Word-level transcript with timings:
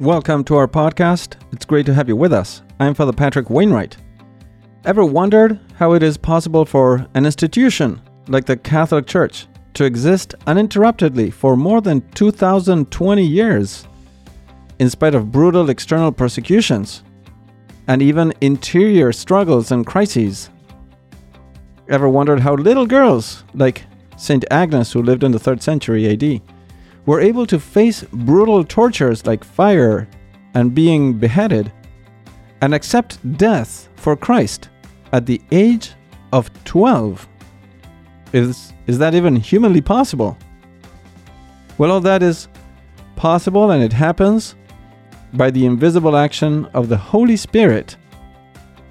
Welcome 0.00 0.44
to 0.44 0.56
our 0.56 0.66
podcast. 0.66 1.36
It's 1.52 1.66
great 1.66 1.84
to 1.84 1.92
have 1.92 2.08
you 2.08 2.16
with 2.16 2.32
us. 2.32 2.62
I'm 2.80 2.94
Father 2.94 3.12
Patrick 3.12 3.50
Wainwright. 3.50 3.98
Ever 4.86 5.04
wondered 5.04 5.60
how 5.74 5.92
it 5.92 6.02
is 6.02 6.16
possible 6.16 6.64
for 6.64 7.06
an 7.12 7.26
institution 7.26 8.00
like 8.26 8.46
the 8.46 8.56
Catholic 8.56 9.06
Church 9.06 9.46
to 9.74 9.84
exist 9.84 10.34
uninterruptedly 10.46 11.30
for 11.30 11.54
more 11.54 11.82
than 11.82 12.00
2020 12.12 13.22
years, 13.22 13.86
in 14.78 14.88
spite 14.88 15.14
of 15.14 15.30
brutal 15.30 15.68
external 15.68 16.12
persecutions 16.12 17.02
and 17.86 18.00
even 18.00 18.32
interior 18.40 19.12
struggles 19.12 19.70
and 19.70 19.86
crises? 19.86 20.48
Ever 21.90 22.08
wondered 22.08 22.38
how 22.38 22.54
little 22.54 22.86
girls, 22.86 23.42
like 23.52 23.84
St. 24.16 24.44
Agnes, 24.48 24.92
who 24.92 25.02
lived 25.02 25.24
in 25.24 25.32
the 25.32 25.40
3rd 25.40 25.60
century 25.60 26.08
AD, 26.08 26.40
were 27.04 27.20
able 27.20 27.46
to 27.46 27.58
face 27.58 28.04
brutal 28.12 28.62
tortures 28.62 29.26
like 29.26 29.42
fire 29.42 30.08
and 30.54 30.72
being 30.72 31.14
beheaded 31.14 31.72
and 32.60 32.74
accept 32.74 33.18
death 33.36 33.88
for 33.96 34.14
Christ 34.14 34.68
at 35.12 35.26
the 35.26 35.42
age 35.50 35.94
of 36.32 36.48
12. 36.64 37.26
Is, 38.32 38.72
is 38.86 38.98
that 38.98 39.16
even 39.16 39.34
humanly 39.34 39.80
possible? 39.80 40.38
Well, 41.76 41.90
all 41.90 42.00
that 42.02 42.22
is 42.22 42.46
possible 43.16 43.72
and 43.72 43.82
it 43.82 43.92
happens 43.92 44.54
by 45.32 45.50
the 45.50 45.66
invisible 45.66 46.16
action 46.16 46.66
of 46.66 46.88
the 46.88 46.96
Holy 46.96 47.36
Spirit, 47.36 47.96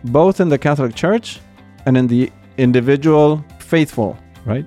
both 0.03 0.41
in 0.41 0.49
the 0.49 0.57
Catholic 0.57 0.95
Church 0.95 1.39
and 1.85 1.95
in 1.95 2.07
the 2.07 2.29
individual 2.59 3.43
faithful, 3.59 4.17
right? 4.45 4.65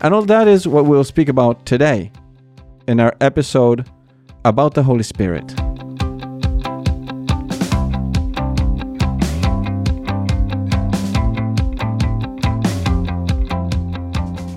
And 0.00 0.12
all 0.12 0.22
that 0.22 0.48
is 0.48 0.66
what 0.66 0.86
we'll 0.86 1.04
speak 1.04 1.28
about 1.28 1.64
today 1.64 2.10
in 2.86 2.98
our 3.00 3.14
episode 3.20 3.88
about 4.44 4.74
the 4.74 4.82
Holy 4.82 5.02
Spirit. 5.02 5.54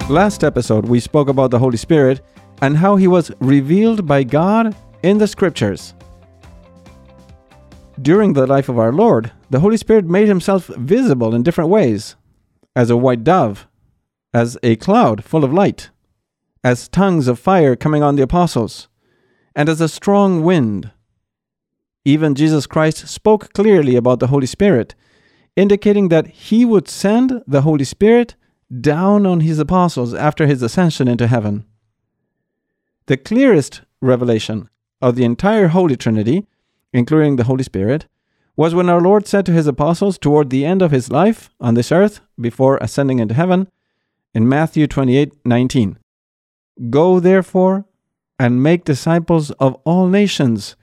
Last 0.09 0.43
episode, 0.43 0.85
we 0.85 0.99
spoke 0.99 1.29
about 1.29 1.51
the 1.51 1.59
Holy 1.59 1.77
Spirit 1.77 2.21
and 2.61 2.77
how 2.77 2.95
he 2.95 3.07
was 3.07 3.31
revealed 3.39 4.05
by 4.05 4.23
God 4.23 4.75
in 5.03 5.17
the 5.17 5.27
Scriptures. 5.27 5.93
During 8.01 8.33
the 8.33 8.47
life 8.47 8.67
of 8.69 8.79
our 8.79 8.91
Lord, 8.91 9.31
the 9.49 9.59
Holy 9.59 9.77
Spirit 9.77 10.05
made 10.05 10.27
himself 10.27 10.67
visible 10.67 11.35
in 11.35 11.43
different 11.43 11.69
ways 11.69 12.15
as 12.75 12.89
a 12.89 12.97
white 12.97 13.23
dove, 13.23 13.67
as 14.33 14.57
a 14.63 14.75
cloud 14.77 15.23
full 15.23 15.43
of 15.43 15.53
light, 15.53 15.89
as 16.63 16.87
tongues 16.87 17.27
of 17.27 17.39
fire 17.39 17.75
coming 17.75 18.03
on 18.03 18.15
the 18.15 18.23
apostles, 18.23 18.87
and 19.55 19.67
as 19.67 19.81
a 19.81 19.89
strong 19.89 20.43
wind. 20.43 20.91
Even 22.05 22.35
Jesus 22.35 22.65
Christ 22.65 23.07
spoke 23.07 23.53
clearly 23.53 23.95
about 23.95 24.19
the 24.19 24.27
Holy 24.27 24.47
Spirit, 24.47 24.95
indicating 25.55 26.09
that 26.09 26.27
he 26.27 26.65
would 26.65 26.87
send 26.87 27.43
the 27.45 27.61
Holy 27.61 27.83
Spirit 27.83 28.35
down 28.79 29.25
on 29.25 29.41
his 29.41 29.59
apostles 29.59 30.13
after 30.13 30.47
his 30.47 30.61
ascension 30.61 31.07
into 31.07 31.27
heaven. 31.27 31.65
The 33.07 33.17
clearest 33.17 33.81
revelation 34.01 34.69
of 35.01 35.15
the 35.15 35.25
entire 35.25 35.67
Holy 35.67 35.97
Trinity, 35.97 36.47
including 36.93 37.35
the 37.35 37.43
Holy 37.43 37.63
Spirit, 37.63 38.07
was 38.55 38.75
when 38.75 38.89
our 38.89 39.01
Lord 39.01 39.27
said 39.27 39.45
to 39.45 39.53
his 39.53 39.67
apostles 39.67 40.17
toward 40.17 40.49
the 40.49 40.65
end 40.65 40.81
of 40.81 40.91
his 40.91 41.11
life 41.11 41.49
on 41.59 41.73
this 41.73 41.91
earth 41.91 42.21
before 42.39 42.77
ascending 42.77 43.19
into 43.19 43.33
heaven 43.33 43.67
in 44.33 44.47
Matthew 44.47 44.87
28:19. 44.87 45.97
Go 46.89 47.19
therefore 47.19 47.85
and 48.39 48.63
make 48.63 48.85
disciples 48.85 49.51
of 49.51 49.75
all 49.85 50.07
nations, 50.07 50.75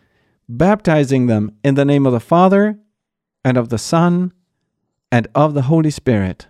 baptizing 0.49 1.27
them 1.27 1.53
in 1.65 1.75
the 1.75 1.85
name 1.85 2.07
of 2.07 2.13
the 2.13 2.21
Father 2.21 2.79
and 3.45 3.57
of 3.57 3.69
the 3.69 3.79
Son 3.79 4.33
and 5.11 5.27
of 5.35 5.55
the 5.55 5.63
Holy 5.63 5.91
Spirit. 5.91 6.47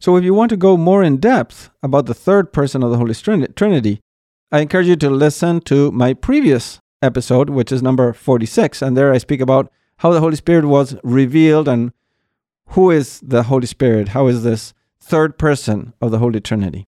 So, 0.00 0.16
if 0.16 0.22
you 0.22 0.32
want 0.32 0.50
to 0.50 0.56
go 0.56 0.76
more 0.76 1.02
in 1.02 1.16
depth 1.16 1.70
about 1.82 2.06
the 2.06 2.14
third 2.14 2.52
person 2.52 2.82
of 2.82 2.90
the 2.90 2.98
Holy 2.98 3.14
Trinity, 3.14 4.00
I 4.52 4.60
encourage 4.60 4.86
you 4.86 4.96
to 4.96 5.10
listen 5.10 5.60
to 5.62 5.90
my 5.90 6.14
previous 6.14 6.80
episode, 7.02 7.50
which 7.50 7.72
is 7.72 7.82
number 7.82 8.12
46. 8.12 8.82
And 8.82 8.96
there 8.96 9.12
I 9.12 9.18
speak 9.18 9.40
about 9.40 9.70
how 9.98 10.12
the 10.12 10.20
Holy 10.20 10.36
Spirit 10.36 10.64
was 10.64 10.96
revealed 11.02 11.68
and 11.68 11.92
who 12.68 12.90
is 12.90 13.20
the 13.20 13.44
Holy 13.44 13.66
Spirit? 13.66 14.08
How 14.08 14.26
is 14.26 14.42
this 14.42 14.74
third 15.08 15.38
person 15.38 15.94
of 16.00 16.10
the 16.10 16.18
Holy 16.18 16.40
Trinity. 16.40 16.86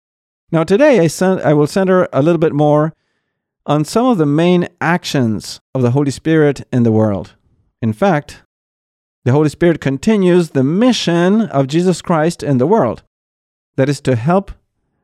Now, 0.52 0.64
today 0.64 1.00
I, 1.00 1.08
send, 1.08 1.42
I 1.42 1.54
will 1.54 1.68
center 1.68 2.08
a 2.12 2.22
little 2.22 2.40
bit 2.40 2.54
more 2.54 2.94
on 3.66 3.86
some 3.86 4.08
of 4.08 4.18
the 4.18 4.26
main 4.26 4.68
actions 4.82 5.62
of 5.76 5.82
the 5.82 5.92
Holy 5.92 6.12
Spirit 6.12 6.66
in 6.72 6.84
the 6.84 6.92
world. 6.92 7.36
In 7.82 7.94
fact, 7.94 8.44
the 9.24 9.34
Holy 9.34 9.50
Spirit 9.50 9.82
continues 9.82 10.52
the 10.52 10.64
mission 10.64 11.42
of 11.42 11.68
Jesus 11.68 12.02
Christ 12.02 12.42
in 12.42 12.58
the 12.58 12.68
world 12.68 13.04
that 13.76 13.90
is, 13.90 14.02
to 14.02 14.16
help 14.16 14.52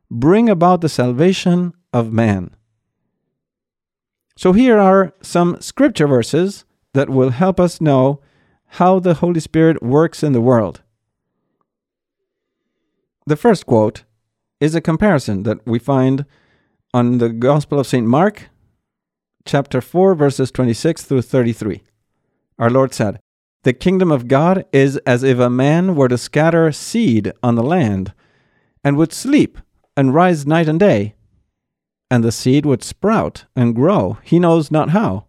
bring 0.10 0.50
about 0.50 0.82
the 0.82 0.90
salvation 0.90 1.74
of 1.92 2.12
man. 2.12 2.56
So, 4.36 4.54
here 4.54 4.80
are 4.80 5.14
some 5.22 5.62
scripture 5.62 6.08
verses 6.08 6.66
that 6.94 7.10
will 7.10 7.30
help 7.30 7.60
us 7.60 7.80
know 7.80 8.20
how 8.66 9.00
the 9.00 9.16
Holy 9.16 9.40
Spirit 9.40 9.84
works 9.84 10.24
in 10.24 10.34
the 10.34 10.42
world. 10.42 10.82
The 13.26 13.36
first 13.36 13.66
quote 13.66 14.04
is 14.60 14.74
a 14.74 14.82
comparison 14.82 15.44
that 15.44 15.66
we 15.68 15.78
find 15.78 16.26
on 16.94 17.20
the 17.20 17.30
Gospel 17.30 17.80
of 17.80 17.88
St. 17.88 18.06
Mark, 18.06 18.50
chapter 19.46 19.82
4, 19.82 20.16
verses 20.16 20.52
26 20.52 21.04
through 21.04 21.22
33. 21.22 21.84
Our 22.58 22.70
Lord 22.70 22.94
said, 22.94 23.20
The 23.64 23.74
kingdom 23.74 24.12
of 24.12 24.28
God 24.28 24.66
is 24.72 24.98
as 25.06 25.24
if 25.24 25.38
a 25.38 25.50
man 25.50 25.96
were 25.96 26.08
to 26.08 26.18
scatter 26.18 26.72
seed 26.72 27.32
on 27.44 27.56
the 27.56 27.64
land, 27.64 28.14
and 28.84 28.98
would 28.98 29.14
sleep 29.14 29.60
and 29.96 30.14
rise 30.14 30.48
night 30.48 30.68
and 30.68 30.80
day, 30.80 31.16
and 32.14 32.24
the 32.24 32.32
seed 32.32 32.64
would 32.64 32.84
sprout 32.84 33.46
and 33.56 33.74
grow, 33.74 34.20
he 34.22 34.38
knows 34.38 34.70
not 34.70 34.92
how. 34.92 35.26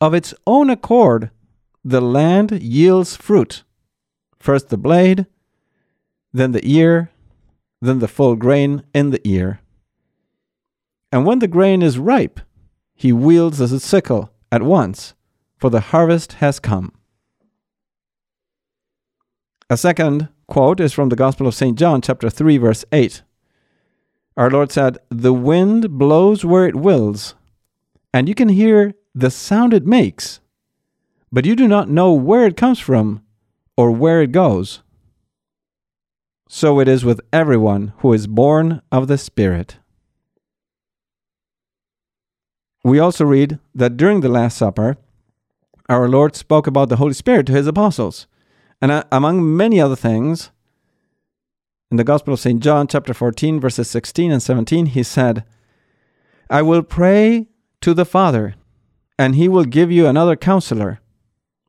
Of 0.00 0.14
its 0.14 0.32
own 0.46 0.70
accord, 0.70 1.30
the 1.84 2.00
land 2.00 2.52
yields 2.52 3.16
fruit 3.16 3.64
first 4.38 4.70
the 4.70 4.78
blade, 4.78 5.26
then 6.32 6.52
the 6.52 6.66
ear, 6.66 7.10
then 7.82 7.98
the 7.98 8.08
full 8.08 8.34
grain 8.34 8.82
in 8.94 9.10
the 9.10 9.20
ear. 9.28 9.60
And 11.12 11.26
when 11.26 11.40
the 11.40 11.48
grain 11.48 11.82
is 11.82 11.98
ripe, 11.98 12.40
he 12.94 13.12
wields 13.12 13.60
a 13.60 13.78
sickle 13.78 14.30
at 14.50 14.62
once, 14.62 15.12
for 15.58 15.68
the 15.68 15.80
harvest 15.92 16.34
has 16.44 16.58
come. 16.60 16.92
A 19.68 19.76
second 19.76 20.28
quote 20.46 20.80
is 20.80 20.94
from 20.94 21.10
the 21.10 21.16
Gospel 21.24 21.46
of 21.46 21.54
St. 21.54 21.78
John, 21.78 22.00
chapter 22.00 22.30
3, 22.30 22.56
verse 22.56 22.86
8. 22.90 23.20
Our 24.36 24.50
Lord 24.50 24.72
said, 24.72 24.98
The 25.10 25.32
wind 25.32 25.90
blows 25.98 26.44
where 26.44 26.66
it 26.66 26.76
wills, 26.76 27.34
and 28.12 28.28
you 28.28 28.34
can 28.34 28.48
hear 28.48 28.94
the 29.14 29.30
sound 29.30 29.72
it 29.72 29.86
makes, 29.86 30.40
but 31.30 31.44
you 31.44 31.54
do 31.54 31.68
not 31.68 31.88
know 31.88 32.12
where 32.12 32.46
it 32.46 32.56
comes 32.56 32.80
from 32.80 33.22
or 33.76 33.90
where 33.90 34.22
it 34.22 34.32
goes 34.32 34.82
so 36.54 36.78
it 36.78 36.86
is 36.86 37.04
with 37.04 37.20
everyone 37.32 37.92
who 37.98 38.12
is 38.12 38.28
born 38.28 38.80
of 38.92 39.08
the 39.08 39.18
Spirit. 39.18 39.78
We 42.84 43.00
also 43.00 43.24
read 43.24 43.58
that 43.74 43.96
during 43.96 44.20
the 44.20 44.28
Last 44.28 44.58
Supper, 44.58 44.96
our 45.88 46.08
Lord 46.08 46.36
spoke 46.36 46.68
about 46.68 46.90
the 46.90 46.96
Holy 46.96 47.12
Spirit 47.12 47.46
to 47.46 47.52
his 47.52 47.66
apostles. 47.66 48.28
And 48.80 48.92
uh, 48.92 49.02
among 49.10 49.56
many 49.56 49.80
other 49.80 49.96
things, 49.96 50.52
in 51.94 51.96
the 51.96 52.02
Gospel 52.02 52.34
of 52.34 52.40
St. 52.40 52.60
John, 52.60 52.88
chapter 52.88 53.14
14, 53.14 53.60
verses 53.60 53.88
16 53.88 54.32
and 54.32 54.42
17, 54.42 54.86
he 54.86 55.04
said, 55.04 55.44
I 56.50 56.60
will 56.60 56.82
pray 56.82 57.46
to 57.82 57.94
the 57.94 58.04
Father, 58.04 58.56
and 59.16 59.36
he 59.36 59.46
will 59.46 59.64
give 59.64 59.92
you 59.92 60.08
another 60.08 60.34
counselor 60.34 61.00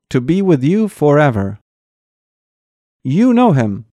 to 0.09 0.19
be 0.19 0.41
with 0.41 0.63
you 0.63 0.87
forever. 0.87 1.59
You 3.03 3.35
know 3.35 3.51
him 3.51 3.85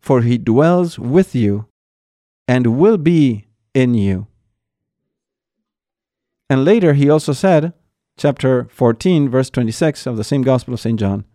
for 0.00 0.22
he 0.22 0.38
dwells 0.38 0.98
with 0.98 1.36
you 1.36 1.68
and 2.48 2.76
will 2.76 2.98
be 2.98 3.46
in 3.72 3.94
you. 3.94 4.26
And 6.48 6.64
later 6.64 6.94
he 6.94 7.08
also 7.08 7.32
said, 7.32 7.74
chapter 8.16 8.66
14, 8.72 9.28
verse 9.28 9.50
26 9.50 10.04
of 10.08 10.16
the 10.16 10.24
same 10.24 10.42
Gospel 10.42 10.74
of 10.74 10.80
St. 10.80 10.98
John, 10.98 11.26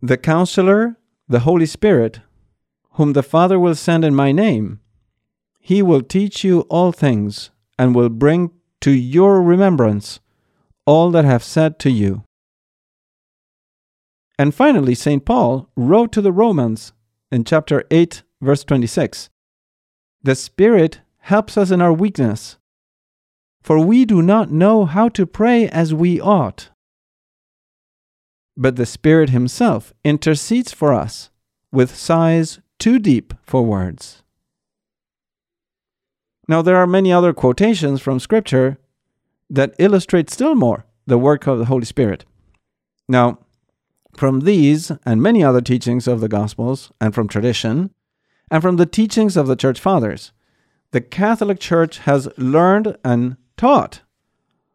The 0.00 0.16
counselor, 0.16 0.96
the 1.26 1.40
Holy 1.40 1.66
Spirit, 1.66 2.20
whom 2.94 3.12
the 3.12 3.22
Father 3.22 3.58
will 3.58 3.74
send 3.74 4.04
in 4.04 4.14
my 4.14 4.32
name, 4.32 4.80
he 5.60 5.82
will 5.82 6.02
teach 6.02 6.44
you 6.44 6.60
all 6.62 6.92
things 6.92 7.50
and 7.78 7.94
will 7.94 8.08
bring 8.08 8.50
to 8.80 8.90
your 8.90 9.40
remembrance 9.40 10.20
all 10.84 11.10
that 11.12 11.24
I 11.24 11.28
have 11.28 11.44
said 11.44 11.78
to 11.80 11.90
you. 11.90 12.24
And 14.38 14.54
finally, 14.54 14.94
St. 14.94 15.24
Paul 15.24 15.70
wrote 15.76 16.10
to 16.12 16.20
the 16.20 16.32
Romans 16.32 16.92
in 17.30 17.44
chapter 17.44 17.84
8, 17.90 18.22
verse 18.40 18.64
26 18.64 19.30
The 20.22 20.34
Spirit 20.34 21.00
helps 21.20 21.56
us 21.56 21.70
in 21.70 21.80
our 21.80 21.92
weakness, 21.92 22.56
for 23.62 23.78
we 23.78 24.04
do 24.04 24.20
not 24.20 24.50
know 24.50 24.84
how 24.84 25.08
to 25.10 25.26
pray 25.26 25.68
as 25.68 25.94
we 25.94 26.20
ought. 26.20 26.70
But 28.56 28.74
the 28.76 28.86
Spirit 28.86 29.30
Himself 29.30 29.94
intercedes 30.04 30.72
for 30.72 30.92
us 30.92 31.30
with 31.70 31.94
sighs 31.94 32.60
too 32.82 32.98
deep 32.98 33.32
for 33.44 33.62
words. 33.62 34.24
Now, 36.48 36.62
there 36.62 36.74
are 36.74 36.86
many 36.86 37.12
other 37.12 37.32
quotations 37.32 38.00
from 38.00 38.18
Scripture 38.18 38.76
that 39.48 39.76
illustrate 39.78 40.28
still 40.28 40.56
more 40.56 40.84
the 41.06 41.16
work 41.16 41.46
of 41.46 41.60
the 41.60 41.66
Holy 41.66 41.84
Spirit. 41.84 42.24
Now, 43.08 43.38
from 44.16 44.40
these 44.40 44.90
and 45.06 45.22
many 45.22 45.44
other 45.44 45.60
teachings 45.60 46.08
of 46.08 46.18
the 46.18 46.28
Gospels 46.28 46.90
and 47.00 47.14
from 47.14 47.28
tradition, 47.28 47.90
and 48.50 48.60
from 48.60 48.78
the 48.78 48.92
teachings 48.98 49.36
of 49.36 49.46
the 49.46 49.54
Church 49.54 49.78
Fathers, 49.78 50.32
the 50.90 51.00
Catholic 51.00 51.60
Church 51.60 51.98
has 51.98 52.28
learned 52.36 52.96
and 53.04 53.36
taught 53.56 54.00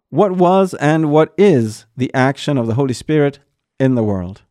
what 0.08 0.32
was 0.32 0.74
and 0.76 1.12
what 1.12 1.34
is 1.38 1.86
the 1.98 2.14
action 2.14 2.58
of 2.58 2.68
the 2.68 2.76
Holy 2.76 2.94
Spirit 2.94 3.40
in 3.82 3.96
the 3.96 4.04
world. 4.04 4.44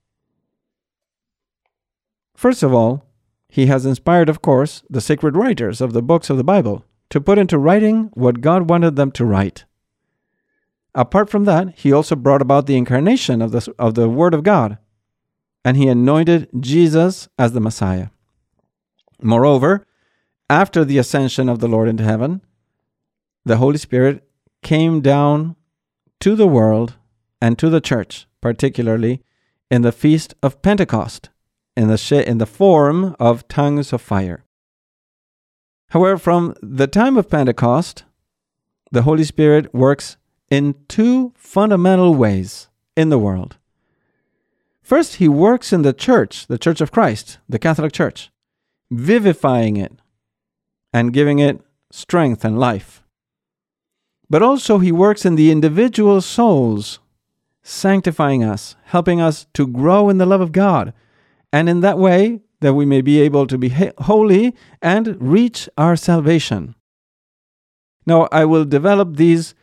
First 2.37 2.63
of 2.63 2.75
all, 2.75 3.06
he 3.49 3.67
has 3.67 3.87
inspired, 3.87 4.29
of 4.29 4.43
course, 4.43 4.83
the 4.91 5.01
sacred 5.01 5.37
writers 5.37 5.81
of 5.81 5.93
the 5.93 6.03
books 6.03 6.31
of 6.31 6.37
the 6.37 6.45
Bible 6.45 6.85
to 7.11 7.21
put 7.21 7.39
into 7.39 7.59
writing 7.59 8.11
what 8.15 8.41
God 8.41 8.69
wanted 8.69 8.97
them 8.97 9.13
to 9.13 9.25
write. 9.25 9.65
Apart 10.95 11.29
from 11.29 11.45
that, 11.45 11.79
he 11.79 11.93
also 11.93 12.17
brought 12.17 12.43
about 12.43 12.67
the 12.67 12.77
incarnation 12.77 13.43
of 13.43 13.53
the, 13.53 13.73
of 13.79 13.95
the 13.95 14.09
Word 14.09 14.35
of 14.35 14.43
God, 14.43 14.79
and 15.65 15.77
he 15.77 15.89
anointed 15.89 16.49
Jesus 16.59 17.29
as 17.39 17.53
the 17.53 17.61
Messiah. 17.61 18.09
Moreover, 19.21 19.87
after 20.49 20.85
the 20.85 20.99
ascension 20.99 21.49
of 21.49 21.59
the 21.59 21.69
Lord 21.69 21.89
into 21.89 22.05
heaven, 22.05 22.41
the 23.45 23.59
Holy 23.59 23.79
Spirit 23.79 24.29
came 24.63 25.01
down 25.01 25.57
to 26.21 26.35
the 26.35 26.47
world 26.47 26.95
and 27.41 27.59
to 27.59 27.69
the 27.69 27.81
church, 27.81 28.27
particularly 28.41 29.23
in 29.71 29.83
the 29.83 29.93
feast 29.93 30.35
of 30.43 30.63
Pentecost, 30.63 31.31
in 31.77 31.89
the, 31.89 31.99
sh- 31.99 32.13
in 32.13 32.39
the 32.39 32.47
form 32.47 33.15
of 33.21 33.47
tongues 33.49 33.93
of 33.93 34.01
fire. 34.01 34.45
However, 35.91 36.19
from 36.19 36.55
the 36.63 36.87
time 36.87 37.17
of 37.17 37.31
Pentecost, 37.31 38.05
the 38.91 39.03
Holy 39.03 39.25
Spirit 39.25 39.73
works 39.75 40.17
in 40.51 40.75
two 40.89 41.33
fundamental 41.37 42.15
ways 42.15 42.69
in 42.97 43.09
the 43.09 43.19
world. 43.19 43.57
First, 44.83 45.17
he 45.17 45.29
works 45.29 45.73
in 45.73 45.83
the 45.83 45.93
church, 45.93 46.47
the 46.47 46.59
Church 46.59 46.81
of 46.81 46.93
Christ, 46.93 47.39
the 47.49 47.59
Catholic 47.59 47.93
Church, 47.93 48.31
vivifying 48.91 49.77
it 49.77 49.93
and 50.93 51.13
giving 51.13 51.41
it 51.41 51.61
strength 51.91 52.45
and 52.45 52.59
life. 52.59 53.03
But 54.31 54.43
also, 54.43 54.79
he 54.79 54.93
works 54.93 55.25
in 55.25 55.35
the 55.35 55.51
individual 55.51 56.21
souls, 56.21 57.01
sanctifying 57.63 58.45
us, 58.45 58.77
helping 58.85 59.21
us 59.21 59.47
to 59.55 59.67
grow 59.67 60.09
in 60.09 60.19
the 60.19 60.27
love 60.27 60.41
of 60.41 60.53
God, 60.53 60.93
and 61.57 61.71
in 61.71 61.81
that 61.81 61.99
way, 61.99 62.41
that 62.61 62.75
we 62.75 62.85
may 62.85 63.01
be 63.01 63.19
able 63.21 63.47
to 63.47 63.57
be 63.57 63.71
holy 63.99 64.55
and 64.83 65.17
reach 65.19 65.71
our 65.79 65.97
salvation. 65.97 66.75
Now, 68.05 68.29
I 68.31 68.45
will 68.45 68.67
develop 68.67 69.17
these 69.17 69.55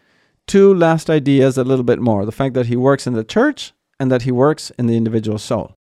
two 0.47 0.73
last 0.73 1.07
ideas 1.07 1.55
a 1.55 1.63
little 1.63 1.83
bit 1.83 1.99
more 1.99 2.25
the 2.25 2.31
fact 2.31 2.55
that 2.55 2.65
he 2.65 2.75
works 2.75 3.05
in 3.05 3.13
the 3.13 3.23
church 3.23 3.73
and 3.99 4.11
that 4.11 4.23
he 4.23 4.31
works 4.31 4.71
in 4.71 4.87
the 4.87 4.97
individual 4.97 5.37
soul. 5.37 5.75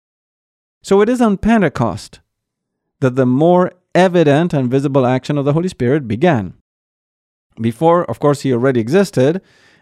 So, 0.82 1.00
it 1.00 1.08
is 1.08 1.22
on 1.22 1.38
Pentecost 1.38 2.20
that 3.00 3.16
the 3.16 3.26
more 3.26 3.72
evident 3.94 4.52
and 4.52 4.70
visible 4.70 5.06
action 5.06 5.38
of 5.38 5.46
the 5.46 5.54
Holy 5.54 5.68
Spirit 5.68 6.06
began. 6.06 6.52
Before, 7.58 8.04
of 8.04 8.20
course, 8.20 8.42
he 8.42 8.52
already 8.52 8.80
existed 8.80 9.40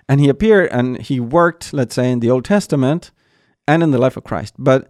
and 0.09 0.21
he 0.21 0.29
appeared 0.29 0.71
and 0.71 1.03
he 1.03 1.19
worked, 1.19 1.73
let's 1.73 1.97
say, 1.97 2.13
in 2.13 2.21
the 2.21 2.31
Old 2.31 2.45
Testament 2.45 3.11
and 3.67 3.83
in 3.83 3.91
the 3.91 3.99
life 3.99 4.17
of 4.17 4.23
Christ. 4.23 4.55
But 4.57 4.89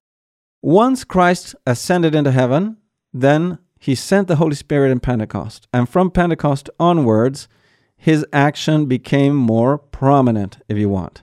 once 0.63 1.05
Christ 1.05 1.55
ascended 1.67 2.15
into 2.15 2.33
heaven, 2.33 2.77
then 3.13 3.59
he 3.79 3.95
sent 3.95 4.29
the 4.29 4.37
Holy 4.37 4.55
Spirit 4.55 4.91
in 4.91 5.01
Pentecost. 5.01 5.67
And 5.73 5.89
from 5.89 6.11
Pentecost 6.11 6.69
onwards, 6.79 7.49
his 7.97 8.27
action 8.33 8.87
became 8.87 9.35
more 9.35 9.79
prominent, 9.79 10.59
if 10.69 10.77
you 10.77 10.89
want. 10.89 11.23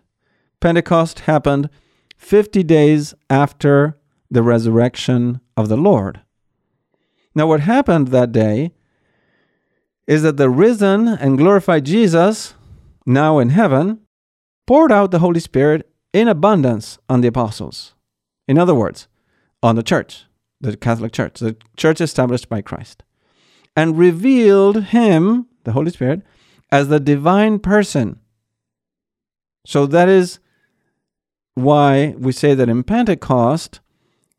Pentecost 0.60 1.22
happened 1.22 1.70
50 2.18 2.64
days 2.64 3.14
after 3.30 4.00
the 4.30 4.42
resurrection 4.42 5.40
of 5.56 5.70
the 5.70 5.78
Lord. 5.78 6.22
Now, 7.36 7.46
what 7.46 7.60
happened 7.60 8.08
that 8.08 8.32
day 8.32 8.72
is 10.08 10.24
that 10.24 10.38
the 10.38 10.50
risen 10.50 11.08
and 11.08 11.38
glorified 11.38 11.86
Jesus, 11.86 12.56
now 13.06 13.38
in 13.38 13.50
heaven, 13.50 14.00
poured 14.66 14.92
out 14.92 15.12
the 15.12 15.20
Holy 15.20 15.40
Spirit 15.40 15.88
in 16.12 16.28
abundance 16.28 16.98
on 17.08 17.22
the 17.22 17.28
apostles. 17.28 17.94
In 18.48 18.58
other 18.58 18.74
words, 18.74 19.08
on 19.64 19.76
the 19.76 19.84
church, 19.84 20.26
the 20.62 20.78
Catholic 20.78 21.12
Church, 21.12 21.40
the 21.40 21.56
church 21.76 22.02
established 22.02 22.50
by 22.50 22.62
Christ, 22.62 23.04
and 23.76 23.98
revealed 23.98 24.86
him, 24.86 25.48
the 25.64 25.74
Holy 25.74 25.92
Spirit, 25.92 26.22
as 26.72 26.88
the 26.88 27.00
divine 27.00 27.60
person. 27.60 28.20
So 29.66 29.86
that 29.88 30.10
is 30.10 30.40
why 31.56 32.16
we 32.18 32.32
say 32.32 32.54
that 32.54 32.70
in 32.70 32.84
Pentecost, 32.84 33.80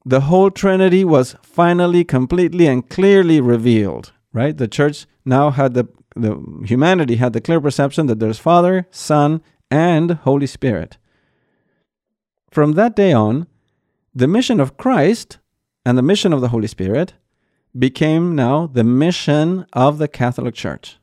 the 0.05 0.23
whole 0.23 0.51
Trinity 0.51 1.05
was 1.05 1.37
finally, 1.43 2.05
completely, 2.05 2.67
and 2.67 2.89
clearly 2.89 3.41
revealed, 3.41 4.13
right? 4.33 4.57
The 4.57 4.69
church 4.69 5.07
now 5.25 5.51
had 5.51 5.75
the, 5.75 5.89
the 6.17 6.63
humanity 6.65 7.17
had 7.17 7.33
the 7.33 7.41
clear 7.41 7.61
perception 7.61 8.07
that 8.07 8.19
there's 8.21 8.39
Father, 8.39 8.87
Son, 8.91 9.43
and 9.71 10.13
Holy 10.13 10.47
Spirit. 10.47 10.97
From 12.51 12.73
that 12.73 12.97
day 12.97 13.13
on, 13.13 13.47
the 14.15 14.29
mission 14.29 14.61
of 14.61 14.77
Christ 14.77 15.39
and 15.85 15.97
the 15.97 16.03
mission 16.03 16.33
of 16.33 16.41
the 16.41 16.49
Holy 16.49 16.67
Spirit 16.67 17.15
became 17.79 18.35
now 18.35 18.67
the 18.67 18.85
mission 18.85 19.67
of 19.73 19.99
the 19.99 20.09
Catholic 20.09 20.55
Church. 20.55 20.99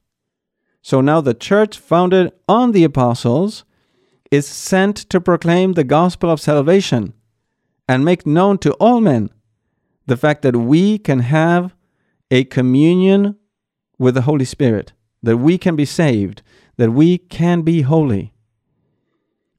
So 0.82 1.02
now 1.02 1.22
the 1.22 1.34
church 1.34 1.78
founded 1.78 2.32
on 2.48 2.72
the 2.72 2.84
apostles 2.84 3.66
is 4.32 4.48
sent 4.48 4.98
to 5.10 5.22
proclaim 5.22 5.74
the 5.74 5.84
gospel 5.84 6.30
of 6.30 6.42
salvation 6.42 7.14
and 7.88 8.04
make 8.04 8.26
known 8.26 8.58
to 8.60 8.74
all 8.74 9.02
men 9.02 9.30
the 10.08 10.18
fact 10.18 10.42
that 10.42 10.56
we 10.56 10.98
can 10.98 11.20
have 11.20 11.76
a 12.32 12.44
communion 12.44 13.36
with 13.98 14.16
the 14.16 14.24
Holy 14.24 14.46
Spirit, 14.46 14.94
that 15.24 15.38
we 15.38 15.58
can 15.58 15.76
be 15.76 15.86
saved, 15.86 16.42
that 16.78 16.92
we 16.92 17.18
can 17.18 17.62
be 17.62 17.82
holy. 17.82 18.34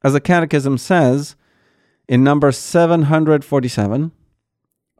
As 0.05 0.13
the 0.13 0.21
Catechism 0.21 0.79
says, 0.79 1.37
in 2.09 2.23
number 2.23 2.53
747, 2.53 4.13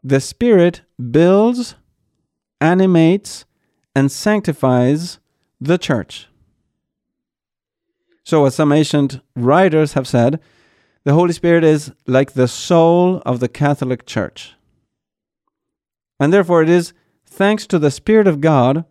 the 0.03 0.19
Spirit 0.19 0.81
builds, 1.11 1.75
animates, 2.59 3.45
and 3.95 4.11
sanctifies 4.11 5.19
the 5.59 5.77
church. 5.77 6.27
So, 8.23 8.45
as 8.45 8.55
some 8.55 8.71
ancient 8.71 9.21
writers 9.35 9.93
have 9.93 10.07
said, 10.07 10.39
the 11.05 11.13
Holy 11.13 11.31
Spirit 11.31 11.63
is 11.63 11.93
like 12.05 12.33
the 12.33 12.47
soul 12.47 13.21
of 13.25 13.39
the 13.39 13.47
Catholic 13.47 14.05
Church. 14.05 14.55
And 16.19 16.33
therefore, 16.33 16.61
it 16.63 16.69
is 16.69 16.93
thanks 17.25 17.65
to 17.67 17.79
the 17.79 17.91
Spirit 17.91 18.27
of 18.27 18.41
God 18.41 18.83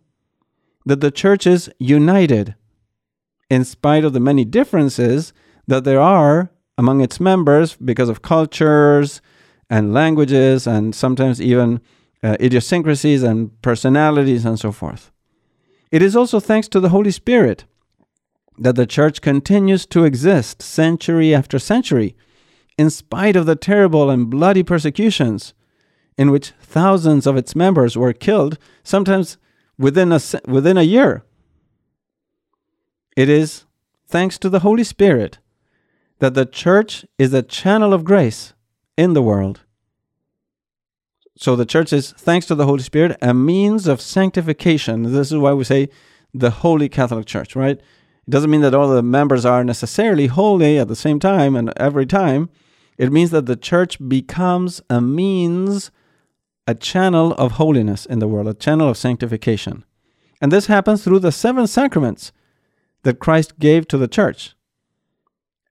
that 0.87 1.01
the 1.01 1.11
church 1.11 1.47
is 1.47 1.69
united, 1.79 2.55
in 3.51 3.65
spite 3.65 4.05
of 4.05 4.13
the 4.13 4.21
many 4.21 4.45
differences 4.45 5.33
that 5.67 5.85
there 5.85 6.01
are 6.01 6.51
among 6.79 7.01
its 7.01 7.21
members 7.21 7.77
because 7.77 8.09
of 8.09 8.23
cultures 8.23 9.21
and 9.69 9.95
languages 9.95 10.67
and 10.67 10.95
sometimes 10.95 11.41
even 11.41 11.81
uh, 12.23 12.37
idiosyncrasies 12.41 13.23
and 13.23 13.61
personalities 13.63 14.45
and 14.45 14.59
so 14.59 14.73
forth. 14.73 15.11
It 15.91 16.03
is 16.03 16.17
also 16.17 16.41
thanks 16.41 16.69
to 16.69 16.81
the 16.81 16.91
Holy 16.91 17.11
Spirit 17.11 17.65
that 18.59 18.77
the 18.77 18.87
church 18.87 19.21
continues 19.21 19.87
to 19.87 20.05
exist 20.05 20.63
century 20.63 21.35
after 21.35 21.59
century, 21.59 22.17
in 22.79 22.91
spite 22.91 23.37
of 23.37 23.47
the 23.47 23.57
terrible 23.57 24.11
and 24.11 24.31
bloody 24.31 24.63
persecutions 24.63 25.55
in 26.19 26.31
which 26.31 26.53
thousands 26.61 27.27
of 27.27 27.37
its 27.37 27.55
members 27.55 27.97
were 27.97 28.13
killed, 28.13 28.59
sometimes 28.83 29.37
within 29.79 30.13
a, 30.13 30.21
within 30.47 30.79
a 30.79 30.83
year. 30.83 31.23
It 33.17 33.29
is 33.29 33.65
thanks 34.07 34.39
to 34.39 34.49
the 34.49 34.61
Holy 34.61 34.85
Spirit 34.85 35.39
that 36.19 36.35
the 36.35 36.47
church 36.47 37.05
is 37.19 37.35
a 37.35 37.43
channel 37.43 37.93
of 37.93 38.05
grace 38.05 38.55
in 38.97 39.13
the 39.13 39.23
world. 39.23 39.61
So 41.37 41.55
the 41.55 41.67
church 41.67 41.93
is, 41.93 42.13
thanks 42.13 42.47
to 42.47 42.55
the 42.55 42.65
Holy 42.65 42.83
Spirit, 42.83 43.19
a 43.21 43.35
means 43.35 43.87
of 43.87 44.01
sanctification. 44.01 45.03
This 45.13 45.31
is 45.31 45.37
why 45.37 45.53
we 45.53 45.65
say 45.65 45.91
the 46.33 46.51
Holy 46.51 46.89
Catholic 46.89 47.27
Church, 47.27 47.55
right? 47.55 47.79
It 47.79 48.31
doesn't 48.31 48.51
mean 48.51 48.63
that 48.63 48.75
all 48.75 48.89
the 48.89 49.03
members 49.03 49.45
are 49.45 49.63
necessarily 49.63 50.29
holy 50.29 50.79
at 50.79 50.89
the 50.89 50.97
same 50.97 51.21
time 51.21 51.55
and 51.55 51.73
every 51.77 52.07
time, 52.07 52.49
It 52.99 53.13
means 53.13 53.31
that 53.31 53.47
the 53.47 53.57
church 53.57 53.99
becomes 54.09 54.81
a 54.89 55.01
means, 55.01 55.91
a 56.67 56.75
channel 56.75 57.33
of 57.35 57.53
holiness 57.53 58.07
in 58.07 58.19
the 58.19 58.29
world, 58.29 58.49
a 58.49 58.55
channel 58.55 58.89
of 58.89 58.97
sanctification. 58.97 59.85
And 60.41 60.51
this 60.51 60.67
happens 60.67 61.05
through 61.05 61.21
the 61.21 61.33
seven 61.33 61.67
sacraments 61.67 62.33
that 63.03 63.19
Christ 63.19 63.59
gave 63.59 63.87
to 63.89 63.99
the 63.99 64.09
church. 64.09 64.56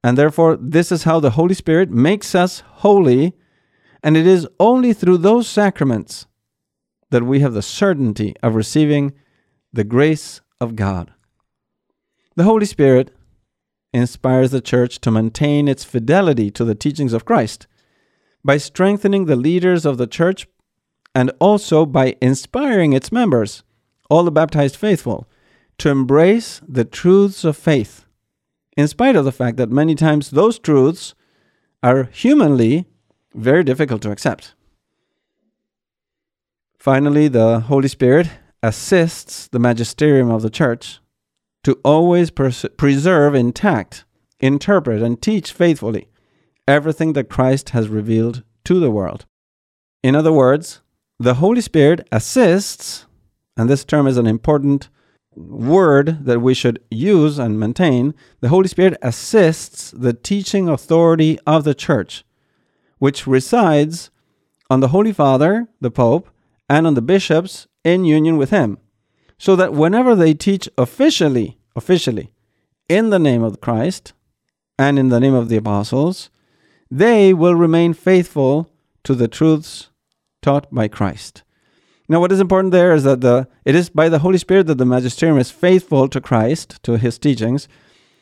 And 0.05 0.19
therefore, 0.19 0.55
this 0.61 0.91
is 0.91 1.01
how 1.01 1.19
the 1.19 1.31
Holy 1.31 1.55
Spirit 1.55 1.89
makes 1.89 2.35
us 2.35 2.59
holy. 2.59 3.33
And 4.03 4.15
it 4.15 4.27
is 4.27 4.47
only 4.59 4.93
through 4.93 5.17
those 5.17 5.47
sacraments 5.47 6.27
that 7.09 7.23
we 7.23 7.39
have 7.39 7.55
the 7.55 7.63
certainty 7.63 8.35
of 8.43 8.53
receiving 8.53 9.13
the 9.73 9.83
grace 9.83 10.41
of 10.61 10.75
God. 10.75 11.11
The 12.35 12.43
Holy 12.43 12.67
Spirit 12.67 13.15
inspires 13.93 14.51
the 14.51 14.61
church 14.61 15.01
to 15.01 15.09
maintain 15.09 15.67
its 15.67 15.83
fidelity 15.83 16.51
to 16.51 16.63
the 16.63 16.75
teachings 16.75 17.11
of 17.11 17.25
Christ 17.25 17.65
by 18.43 18.57
strengthening 18.57 19.25
the 19.25 19.35
leaders 19.35 19.87
of 19.87 19.97
the 19.97 20.05
church 20.05 20.45
and 21.15 21.31
also 21.39 21.83
by 21.83 22.15
inspiring 22.21 22.93
its 22.93 23.11
members, 23.11 23.63
all 24.11 24.23
the 24.23 24.31
baptized 24.31 24.75
faithful, 24.75 25.27
to 25.79 25.89
embrace 25.89 26.61
the 26.67 26.85
truths 26.85 27.43
of 27.43 27.57
faith, 27.57 28.04
in 28.75 28.87
spite 28.87 29.15
of 29.15 29.25
the 29.25 29.31
fact 29.31 29.57
that 29.57 29.69
many 29.69 29.95
times 29.95 30.31
those 30.31 30.59
truths 30.59 31.15
are 31.81 32.03
humanly 32.11 32.85
very 33.33 33.63
difficult 33.63 34.01
to 34.01 34.11
accept. 34.11 34.53
Finally, 36.77 37.27
the 37.27 37.61
Holy 37.61 37.87
Spirit 37.87 38.29
assists 38.61 39.47
the 39.47 39.59
magisterium 39.59 40.29
of 40.29 40.41
the 40.41 40.49
church 40.49 40.99
to 41.63 41.79
always 41.83 42.29
pers- 42.29 42.65
preserve 42.77 43.33
intact, 43.33 44.05
interpret, 44.39 45.01
and 45.01 45.21
teach 45.21 45.51
faithfully 45.51 46.07
everything 46.67 47.13
that 47.13 47.29
Christ 47.29 47.69
has 47.69 47.89
revealed 47.89 48.43
to 48.65 48.79
the 48.79 48.91
world. 48.91 49.25
In 50.03 50.15
other 50.15 50.31
words, 50.31 50.81
the 51.19 51.35
Holy 51.35 51.61
Spirit 51.61 52.07
assists, 52.11 53.05
and 53.57 53.69
this 53.69 53.85
term 53.85 54.07
is 54.07 54.17
an 54.17 54.27
important 54.27 54.89
word 55.35 56.25
that 56.25 56.39
we 56.39 56.53
should 56.53 56.81
use 56.89 57.37
and 57.37 57.59
maintain. 57.59 58.13
The 58.41 58.49
Holy 58.49 58.67
Spirit 58.67 58.97
assists 59.01 59.91
the 59.91 60.13
teaching 60.13 60.69
authority 60.69 61.39
of 61.45 61.63
the 61.63 61.75
church, 61.75 62.23
which 62.99 63.27
resides 63.27 64.09
on 64.69 64.79
the 64.79 64.89
Holy 64.89 65.13
Father, 65.13 65.67
the 65.81 65.91
Pope, 65.91 66.29
and 66.69 66.87
on 66.87 66.95
the 66.95 67.01
bishops 67.01 67.67
in 67.83 68.05
union 68.05 68.37
with 68.37 68.49
him 68.49 68.79
so 69.37 69.55
that 69.55 69.73
whenever 69.73 70.15
they 70.15 70.33
teach 70.33 70.69
officially, 70.77 71.57
officially, 71.75 72.31
in 72.87 73.09
the 73.09 73.19
name 73.19 73.43
of 73.43 73.61
Christ 73.61 74.13
and 74.77 74.97
in 74.97 75.09
the 75.09 75.19
name 75.19 75.33
of 75.33 75.49
the 75.49 75.57
apostles, 75.57 76.29
they 76.89 77.33
will 77.33 77.55
remain 77.55 77.93
faithful 77.93 78.69
to 79.03 79.15
the 79.15 79.27
truths 79.27 79.89
taught 80.41 80.71
by 80.73 80.87
Christ. 80.87 81.43
Now, 82.07 82.19
what 82.19 82.31
is 82.31 82.39
important 82.39 82.71
there 82.71 82.93
is 82.93 83.03
that 83.03 83.21
the 83.21 83.47
it 83.63 83.73
is 83.73 83.89
by 83.89 84.09
the 84.09 84.19
Holy 84.19 84.37
Spirit 84.37 84.67
that 84.67 84.77
the 84.77 84.85
magisterium 84.85 85.39
is 85.39 85.49
faithful 85.49 86.07
to 86.09 86.21
Christ, 86.21 86.81
to 86.83 86.97
his 86.97 87.17
teachings. 87.17 87.67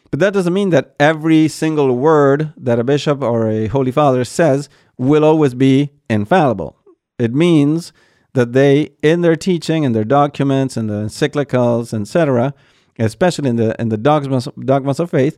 But 0.09 0.19
that 0.19 0.33
doesn't 0.33 0.53
mean 0.53 0.69
that 0.69 0.95
every 0.99 1.47
single 1.47 1.97
word 1.97 2.53
that 2.55 2.79
a 2.79 2.83
bishop 2.83 3.21
or 3.21 3.49
a 3.49 3.67
holy 3.67 3.91
father 3.91 4.23
says 4.23 4.69
will 4.97 5.25
always 5.25 5.53
be 5.53 5.89
infallible. 6.09 6.77
It 7.17 7.33
means 7.33 7.91
that 8.33 8.53
they, 8.53 8.91
in 9.01 9.21
their 9.21 9.35
teaching 9.35 9.83
and 9.83 9.95
their 9.95 10.03
documents 10.03 10.77
and 10.77 10.89
the 10.89 11.05
encyclicals, 11.05 11.99
etc., 11.99 12.53
especially 12.99 13.49
in 13.49 13.55
the 13.55 13.75
in 13.81 13.89
the 13.89 13.97
dogmas 13.97 14.47
dogmas 14.63 14.99
of 14.99 15.09
faith, 15.09 15.37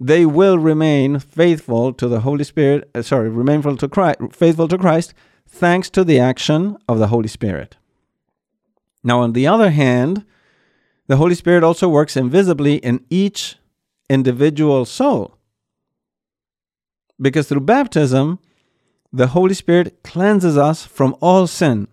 they 0.00 0.26
will 0.26 0.58
remain 0.58 1.18
faithful 1.18 1.92
to 1.92 2.08
the 2.08 2.20
Holy 2.20 2.44
Spirit. 2.44 2.90
Uh, 2.94 3.02
sorry, 3.02 3.28
remain 3.28 3.60
faithful 3.60 3.76
to 3.76 3.88
Christ, 3.88 4.18
faithful 4.32 4.68
to 4.68 4.78
Christ, 4.78 5.14
thanks 5.46 5.90
to 5.90 6.02
the 6.02 6.18
action 6.18 6.76
of 6.88 6.98
the 6.98 7.08
Holy 7.08 7.28
Spirit. 7.28 7.76
Now, 9.04 9.20
on 9.20 9.34
the 9.34 9.46
other 9.46 9.70
hand, 9.70 10.24
the 11.06 11.18
Holy 11.18 11.34
Spirit 11.34 11.62
also 11.62 11.88
works 11.88 12.16
invisibly 12.16 12.76
in 12.76 13.04
each 13.10 13.56
individual 14.08 14.86
soul. 14.86 15.36
Because 17.20 17.46
through 17.46 17.60
baptism, 17.60 18.38
the 19.12 19.28
Holy 19.28 19.54
Spirit 19.54 20.02
cleanses 20.02 20.56
us 20.56 20.86
from 20.86 21.14
all 21.20 21.46
sin. 21.46 21.86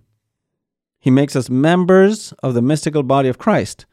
He 0.99 1.11
makes 1.11 1.35
us 1.35 1.49
members 1.49 2.31
of 2.41 2.53
the 2.53 2.61
mystical 2.61 3.03
body 3.03 3.27
of 3.27 3.37
Christ 3.37 3.85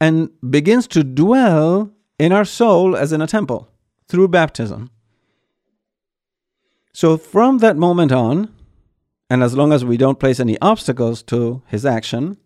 and 0.00 0.30
begins 0.48 0.86
to 0.88 1.04
dwell 1.04 1.90
in 2.18 2.32
our 2.32 2.44
soul 2.44 2.96
as 2.96 3.12
in 3.12 3.20
a 3.20 3.26
temple 3.26 3.68
through 4.08 4.28
baptism. 4.28 4.90
So, 6.92 7.16
from 7.16 7.58
that 7.58 7.76
moment 7.76 8.12
on, 8.12 8.54
and 9.28 9.42
as 9.42 9.56
long 9.56 9.72
as 9.72 9.84
we 9.84 9.96
don't 9.96 10.20
place 10.20 10.38
any 10.38 10.58
obstacles 10.60 11.22
to 11.24 11.62
his 11.66 11.84
action, 11.84 12.38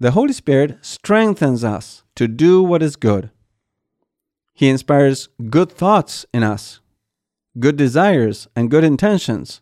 the 0.00 0.12
Holy 0.12 0.32
Spirit 0.32 0.78
strengthens 0.80 1.62
us 1.62 2.02
to 2.16 2.26
do 2.26 2.62
what 2.62 2.82
is 2.82 2.96
good. 2.96 3.30
He 4.54 4.68
inspires 4.68 5.28
good 5.50 5.70
thoughts 5.70 6.24
in 6.32 6.42
us, 6.42 6.80
good 7.58 7.76
desires, 7.76 8.48
and 8.56 8.70
good 8.70 8.82
intentions. 8.82 9.60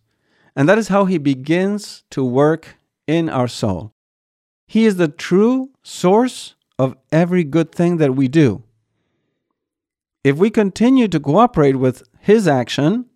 And 0.54 0.68
that 0.68 0.78
is 0.78 0.88
how 0.88 1.07
he 1.07 1.18
begins 1.18 2.04
to 2.11 2.25
work 2.25 2.76
in 3.09 3.28
our 3.28 3.49
soul. 3.49 3.92
He 4.68 4.87
is 4.87 4.97
the 4.97 5.09
true 5.09 5.71
source 5.83 6.54
of 6.78 6.97
every 7.11 7.42
good 7.42 7.73
thing 7.73 7.97
that 7.97 8.14
we 8.14 8.28
do. 8.28 8.62
If 10.23 10.37
we 10.37 10.50
continue 10.50 11.09
to 11.09 11.18
cooperate 11.18 11.76
with 11.76 12.02
His 12.21 12.47
action, 12.47 13.07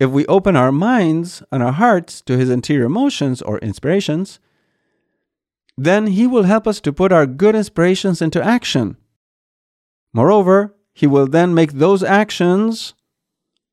if 0.00 0.10
we 0.10 0.26
open 0.26 0.56
our 0.56 0.72
minds 0.72 1.42
and 1.52 1.62
our 1.62 1.72
hearts 1.72 2.20
to 2.22 2.36
His 2.36 2.50
interior 2.50 2.84
emotions 2.84 3.40
or 3.40 3.58
inspirations, 3.58 4.40
then 5.76 6.08
He 6.08 6.26
will 6.26 6.44
help 6.44 6.66
us 6.66 6.80
to 6.80 6.92
put 6.92 7.12
our 7.12 7.26
good 7.26 7.54
inspirations 7.54 8.20
into 8.22 8.42
action. 8.42 8.96
Moreover, 10.12 10.74
He 10.92 11.06
will 11.06 11.26
then 11.26 11.54
make 11.54 11.72
those 11.72 12.02
actions 12.02 12.94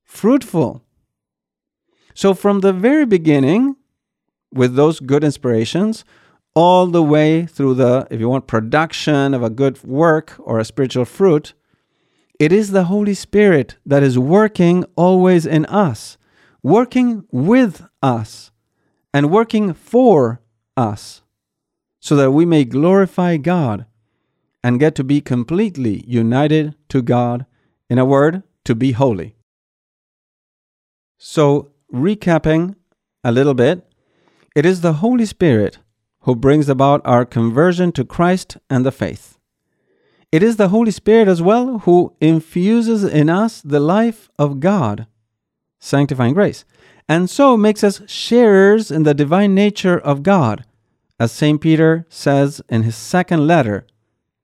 fruitful. 0.03 0.83
So, 2.13 2.33
from 2.33 2.59
the 2.59 2.73
very 2.73 3.05
beginning, 3.05 3.75
with 4.51 4.75
those 4.75 4.99
good 4.99 5.23
inspirations 5.23 6.03
all 6.55 6.87
the 6.87 7.03
way 7.03 7.45
through 7.45 7.75
the, 7.75 8.07
if 8.09 8.19
you 8.19 8.29
want, 8.29 8.47
production 8.47 9.33
of 9.33 9.43
a 9.43 9.49
good 9.49 9.81
work 9.83 10.35
or 10.39 10.59
a 10.59 10.65
spiritual 10.65 11.05
fruit, 11.05 11.53
it 12.39 12.51
is 12.51 12.71
the 12.71 12.85
Holy 12.85 13.13
Spirit 13.13 13.77
that 13.85 14.01
is 14.01 14.17
working 14.17 14.85
always 14.95 15.45
in 15.45 15.65
us, 15.65 16.17
working 16.63 17.25
with 17.31 17.87
us, 18.01 18.51
and 19.13 19.31
working 19.31 19.73
for 19.73 20.41
us, 20.77 21.21
so 21.99 22.15
that 22.15 22.31
we 22.31 22.45
may 22.45 22.65
glorify 22.65 23.37
God 23.37 23.85
and 24.63 24.79
get 24.79 24.95
to 24.95 25.03
be 25.03 25.21
completely 25.21 26.03
united 26.07 26.75
to 26.89 27.01
God. 27.01 27.45
In 27.89 27.97
a 27.97 28.05
word, 28.05 28.43
to 28.65 28.75
be 28.75 28.91
holy. 28.91 29.35
So, 31.17 31.71
recapping 31.91 32.75
a 33.23 33.31
little 33.31 33.55
bit, 33.55 33.83
it 34.55 34.65
is 34.65 34.81
the 34.81 34.93
Holy 34.93 35.25
Spirit 35.25 35.79
who 36.21 36.35
brings 36.35 36.69
about 36.69 37.01
our 37.03 37.25
conversion 37.25 37.91
to 37.93 38.05
Christ 38.05 38.57
and 38.69 38.85
the 38.85 38.91
faith. 38.91 39.37
It 40.31 40.43
is 40.43 40.57
the 40.57 40.69
Holy 40.69 40.91
Spirit 40.91 41.27
as 41.27 41.41
well 41.41 41.79
who 41.79 42.13
infuses 42.21 43.03
in 43.03 43.29
us 43.29 43.61
the 43.61 43.79
life 43.79 44.29
of 44.37 44.59
God, 44.59 45.07
sanctifying 45.79 46.35
grace, 46.35 46.65
and 47.07 47.27
so 47.29 47.57
makes 47.57 47.83
us 47.83 48.03
sharers 48.05 48.91
in 48.91 49.03
the 49.03 49.15
divine 49.15 49.55
nature 49.55 49.97
of 49.97 50.21
God, 50.21 50.65
as 51.19 51.31
St. 51.31 51.59
Peter 51.59 52.05
says 52.09 52.61
in 52.69 52.83
his 52.83 52.95
second 52.95 53.45
letter, 53.45 53.85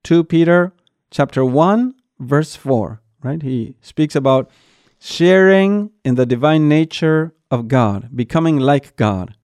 2 0.04 0.24
Peter 0.24 0.74
chapter 1.10 1.46
1 1.46 1.96
verse 2.20 2.56
4, 2.56 3.02
right? 3.24 3.42
He 3.42 3.76
speaks 3.82 4.16
about 4.16 4.50
sharing 5.00 5.92
in 6.04 6.16
the 6.16 6.26
divine 6.26 6.68
nature 6.68 7.34
of 7.52 7.68
God, 7.68 8.10
becoming 8.16 8.58
like 8.58 8.96
God. 8.96 9.36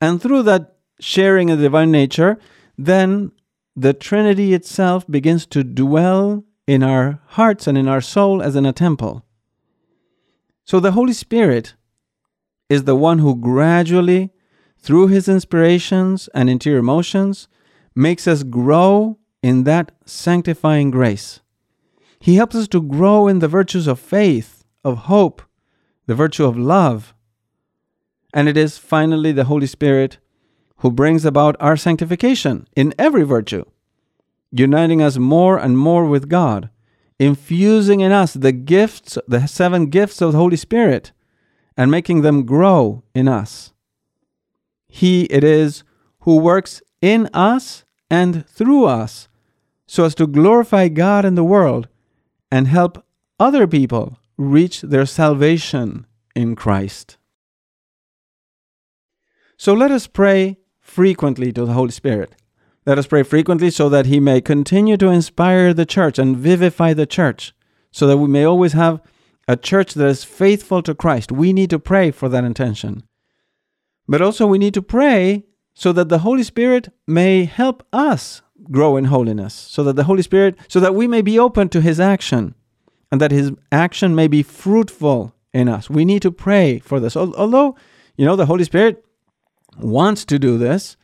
And 0.00 0.20
through 0.20 0.42
that 0.44 0.76
sharing 1.00 1.50
of 1.50 1.58
the 1.58 1.64
divine 1.64 1.90
nature, 1.90 2.38
then 2.76 3.32
the 3.74 3.92
Trinity 3.92 4.54
itself 4.54 5.06
begins 5.08 5.46
to 5.46 5.64
dwell 5.64 6.44
in 6.66 6.82
our 6.82 7.20
hearts 7.28 7.66
and 7.66 7.76
in 7.76 7.88
our 7.88 8.00
soul 8.00 8.42
as 8.42 8.54
in 8.54 8.66
a 8.66 8.72
temple. 8.72 9.24
So 10.64 10.78
the 10.78 10.92
Holy 10.92 11.12
Spirit 11.12 11.74
is 12.68 12.84
the 12.84 12.96
one 12.96 13.18
who 13.18 13.34
gradually, 13.36 14.30
through 14.82 15.06
his 15.06 15.28
inspirations 15.28 16.28
and 16.34 16.50
interior 16.50 16.80
emotions, 16.80 17.48
makes 17.94 18.26
us 18.26 18.42
grow 18.42 19.18
in 19.42 19.64
that 19.64 19.92
sanctifying 20.04 20.90
grace. 20.90 21.40
He 22.18 22.36
helps 22.36 22.54
us 22.54 22.68
to 22.68 22.82
grow 22.82 23.28
in 23.28 23.38
the 23.38 23.48
virtues 23.48 23.86
of 23.86 23.98
faith, 23.98 24.64
of 24.84 24.98
hope, 24.98 25.42
the 26.06 26.14
virtue 26.14 26.44
of 26.44 26.58
love, 26.58 27.14
and 28.34 28.48
it 28.48 28.56
is 28.56 28.78
finally 28.78 29.32
the 29.32 29.44
Holy 29.44 29.66
Spirit 29.66 30.18
who 30.78 30.90
brings 30.90 31.24
about 31.24 31.54
our 31.60 31.76
sanctification 31.76 32.66
in 32.74 32.94
every 32.98 33.22
virtue, 33.22 33.64
uniting 34.50 35.00
us 35.00 35.16
more 35.16 35.58
and 35.58 35.78
more 35.78 36.06
with 36.06 36.28
God, 36.28 36.70
infusing 37.18 38.00
in 38.00 38.10
us 38.10 38.34
the 38.34 38.52
gifts, 38.52 39.16
the 39.28 39.46
seven 39.46 39.86
gifts 39.86 40.20
of 40.20 40.32
the 40.32 40.38
Holy 40.38 40.56
Spirit, 40.56 41.12
and 41.76 41.90
making 41.90 42.22
them 42.22 42.44
grow 42.44 43.04
in 43.14 43.28
us. 43.28 43.72
He 44.94 45.22
it 45.24 45.42
is 45.42 45.84
who 46.20 46.36
works 46.36 46.82
in 47.00 47.30
us 47.32 47.84
and 48.10 48.46
through 48.46 48.84
us 48.84 49.26
so 49.86 50.04
as 50.04 50.14
to 50.16 50.26
glorify 50.26 50.88
God 50.88 51.24
in 51.24 51.34
the 51.34 51.42
world 51.42 51.88
and 52.50 52.68
help 52.68 53.02
other 53.40 53.66
people 53.66 54.18
reach 54.36 54.82
their 54.82 55.06
salvation 55.06 56.06
in 56.36 56.56
Christ. 56.56 57.16
So 59.56 59.72
let 59.72 59.90
us 59.90 60.06
pray 60.06 60.58
frequently 60.78 61.52
to 61.54 61.64
the 61.64 61.72
Holy 61.72 61.90
Spirit. 61.90 62.34
Let 62.84 62.98
us 62.98 63.06
pray 63.06 63.22
frequently 63.22 63.70
so 63.70 63.88
that 63.88 64.04
He 64.04 64.20
may 64.20 64.42
continue 64.42 64.98
to 64.98 65.08
inspire 65.08 65.72
the 65.72 65.86
church 65.86 66.18
and 66.18 66.36
vivify 66.36 66.92
the 66.92 67.06
church, 67.06 67.54
so 67.90 68.06
that 68.06 68.18
we 68.18 68.28
may 68.28 68.44
always 68.44 68.74
have 68.74 69.00
a 69.48 69.56
church 69.56 69.94
that 69.94 70.06
is 70.06 70.22
faithful 70.22 70.82
to 70.82 70.94
Christ. 70.94 71.32
We 71.32 71.54
need 71.54 71.70
to 71.70 71.78
pray 71.78 72.10
for 72.10 72.28
that 72.28 72.44
intention. 72.44 73.04
But 74.12 74.20
also, 74.20 74.46
we 74.46 74.58
need 74.58 74.74
to 74.74 74.82
pray 74.82 75.46
so 75.72 75.90
that 75.94 76.10
the 76.10 76.18
Holy 76.18 76.42
Spirit 76.42 76.92
may 77.06 77.46
help 77.46 77.82
us 77.94 78.42
grow 78.70 78.98
in 78.98 79.06
holiness, 79.06 79.54
so 79.54 79.82
that 79.84 79.96
the 79.96 80.04
Holy 80.04 80.20
Spirit, 80.20 80.54
so 80.68 80.80
that 80.80 80.94
we 80.94 81.08
may 81.08 81.22
be 81.22 81.38
open 81.38 81.70
to 81.70 81.80
His 81.80 81.98
action 81.98 82.54
and 83.10 83.22
that 83.22 83.30
His 83.30 83.52
action 83.72 84.14
may 84.14 84.28
be 84.28 84.42
fruitful 84.42 85.34
in 85.54 85.66
us. 85.66 85.88
We 85.88 86.04
need 86.04 86.20
to 86.20 86.30
pray 86.30 86.78
for 86.80 87.00
this. 87.00 87.16
Although, 87.16 87.74
you 88.18 88.26
know, 88.26 88.36
the 88.36 88.44
Holy 88.44 88.64
Spirit 88.64 89.02
wants 89.78 90.26
to 90.26 90.38
do 90.38 90.58
this, 90.58 90.98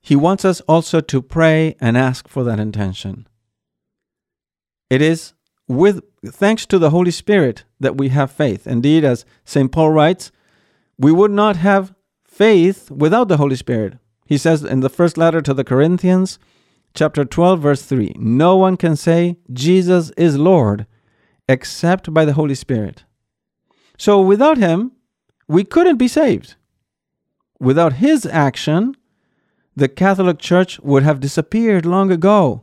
He 0.00 0.14
wants 0.14 0.44
us 0.44 0.60
also 0.68 1.00
to 1.00 1.20
pray 1.20 1.74
and 1.80 1.98
ask 1.98 2.28
for 2.28 2.44
that 2.44 2.60
intention. 2.60 3.26
It 4.88 5.02
is 5.02 5.34
with 5.66 6.04
thanks 6.24 6.66
to 6.66 6.78
the 6.78 6.90
Holy 6.90 7.10
Spirit 7.10 7.64
that 7.80 7.98
we 7.98 8.10
have 8.10 8.30
faith. 8.30 8.64
Indeed, 8.64 9.04
as 9.04 9.24
St. 9.44 9.72
Paul 9.72 9.90
writes, 9.90 10.30
we 10.96 11.10
would 11.10 11.32
not 11.32 11.56
have 11.56 11.92
faith 12.34 12.90
without 12.90 13.28
the 13.28 13.36
Holy 13.36 13.56
Spirit. 13.56 13.98
He 14.26 14.36
says 14.38 14.64
in 14.64 14.80
the 14.80 14.88
first 14.88 15.16
letter 15.16 15.40
to 15.40 15.54
the 15.54 15.64
Corinthians, 15.64 16.38
chapter 16.94 17.24
12, 17.24 17.60
verse 17.60 17.82
3 17.82 18.14
No 18.16 18.56
one 18.56 18.76
can 18.76 18.96
say 18.96 19.36
Jesus 19.52 20.10
is 20.16 20.36
Lord 20.36 20.86
except 21.48 22.12
by 22.12 22.24
the 22.24 22.32
Holy 22.32 22.54
Spirit. 22.54 23.04
So 23.98 24.20
without 24.20 24.58
Him, 24.58 24.92
we 25.46 25.62
couldn't 25.62 25.98
be 25.98 26.08
saved. 26.08 26.56
Without 27.60 27.94
His 27.94 28.26
action, 28.26 28.96
the 29.76 29.88
Catholic 29.88 30.38
Church 30.38 30.80
would 30.80 31.02
have 31.02 31.20
disappeared 31.20 31.86
long 31.86 32.10
ago. 32.10 32.62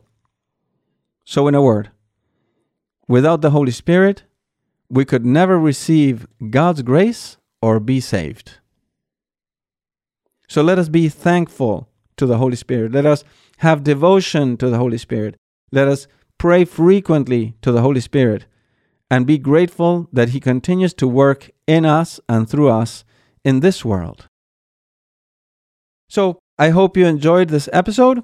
So, 1.24 1.46
in 1.46 1.54
a 1.54 1.62
word, 1.62 1.90
without 3.06 3.42
the 3.42 3.50
Holy 3.50 3.70
Spirit, 3.70 4.24
we 4.88 5.04
could 5.04 5.24
never 5.24 5.58
receive 5.58 6.26
God's 6.50 6.82
grace 6.82 7.36
or 7.60 7.78
be 7.78 8.00
saved. 8.00 8.58
So 10.52 10.60
let 10.60 10.78
us 10.78 10.90
be 10.90 11.08
thankful 11.08 11.88
to 12.18 12.26
the 12.26 12.36
Holy 12.36 12.56
Spirit. 12.56 12.92
Let 12.92 13.06
us 13.06 13.24
have 13.60 13.82
devotion 13.82 14.58
to 14.58 14.68
the 14.68 14.76
Holy 14.76 14.98
Spirit. 14.98 15.34
Let 15.72 15.88
us 15.88 16.06
pray 16.36 16.66
frequently 16.66 17.54
to 17.62 17.72
the 17.72 17.80
Holy 17.80 18.00
Spirit 18.00 18.44
and 19.10 19.26
be 19.26 19.38
grateful 19.38 20.10
that 20.12 20.28
He 20.28 20.40
continues 20.40 20.92
to 20.92 21.08
work 21.08 21.48
in 21.66 21.86
us 21.86 22.20
and 22.28 22.46
through 22.46 22.68
us 22.68 23.02
in 23.42 23.60
this 23.60 23.82
world. 23.82 24.28
So, 26.10 26.38
I 26.58 26.68
hope 26.68 26.98
you 26.98 27.06
enjoyed 27.06 27.48
this 27.48 27.70
episode. 27.72 28.22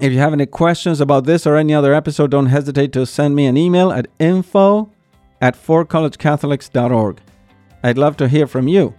If 0.00 0.14
you 0.14 0.18
have 0.20 0.32
any 0.32 0.46
questions 0.46 1.02
about 1.02 1.26
this 1.26 1.46
or 1.46 1.56
any 1.56 1.74
other 1.74 1.92
episode, 1.92 2.30
don't 2.30 2.46
hesitate 2.46 2.94
to 2.94 3.04
send 3.04 3.36
me 3.36 3.44
an 3.44 3.58
email 3.58 3.92
at 3.92 4.08
info 4.18 4.90
at 5.42 5.54
fortcollegecatholics.org. 5.54 7.20
I'd 7.82 7.98
love 7.98 8.16
to 8.16 8.26
hear 8.26 8.46
from 8.46 8.68
you. 8.68 8.94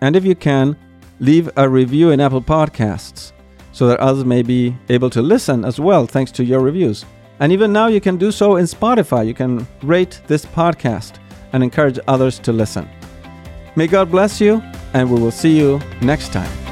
And 0.00 0.16
if 0.16 0.24
you 0.24 0.34
can, 0.34 0.74
leave 1.20 1.50
a 1.56 1.68
review 1.68 2.10
in 2.10 2.20
Apple 2.20 2.42
Podcasts 2.42 3.32
so 3.72 3.86
that 3.86 4.00
others 4.00 4.24
may 4.24 4.42
be 4.42 4.76
able 4.88 5.10
to 5.10 5.22
listen 5.22 5.64
as 5.64 5.78
well, 5.78 6.06
thanks 6.06 6.32
to 6.32 6.44
your 6.44 6.60
reviews. 6.60 7.04
And 7.40 7.52
even 7.52 7.72
now, 7.72 7.86
you 7.86 8.00
can 8.00 8.16
do 8.16 8.32
so 8.32 8.56
in 8.56 8.64
Spotify. 8.64 9.26
You 9.26 9.34
can 9.34 9.66
rate 9.82 10.20
this 10.26 10.44
podcast 10.44 11.16
and 11.52 11.62
encourage 11.62 11.98
others 12.08 12.38
to 12.40 12.52
listen. 12.52 12.88
May 13.76 13.86
God 13.86 14.10
bless 14.10 14.40
you, 14.40 14.60
and 14.92 15.10
we 15.10 15.20
will 15.20 15.30
see 15.30 15.56
you 15.56 15.80
next 16.00 16.32
time. 16.32 16.67